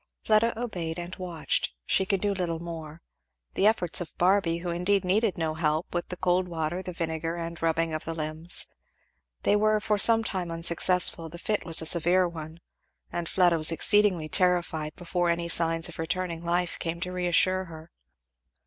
Fleda 0.23 0.59
obeyed; 0.59 0.97
and 0.97 1.15
watched, 1.17 1.73
she 1.85 2.07
could 2.07 2.21
do 2.21 2.33
little 2.33 2.57
more, 2.57 3.03
the 3.53 3.67
efforts 3.67 4.01
of 4.01 4.17
Barby, 4.17 4.57
who 4.57 4.71
indeed 4.71 5.05
needed 5.05 5.37
no 5.37 5.53
help, 5.53 5.93
with 5.93 6.07
the 6.07 6.17
cold 6.17 6.47
water, 6.47 6.81
the 6.81 6.91
vinegar, 6.91 7.35
and 7.35 7.61
rubbing 7.61 7.93
of 7.93 8.03
the 8.03 8.15
limbs. 8.15 8.65
They 9.43 9.55
were 9.55 9.79
for 9.79 9.99
sometime 9.99 10.49
unsuccessful; 10.49 11.29
the 11.29 11.37
fit 11.37 11.63
was 11.67 11.83
a 11.83 11.85
severe 11.85 12.27
one; 12.27 12.61
and 13.13 13.29
Fleda 13.29 13.59
was 13.59 13.71
exceedingly 13.71 14.27
terrified 14.27 14.95
before 14.95 15.29
any 15.29 15.47
signs 15.47 15.87
of 15.87 15.99
returning 15.99 16.43
life 16.43 16.79
came 16.79 16.99
to 17.01 17.11
reassure 17.11 17.65
her. 17.65 17.91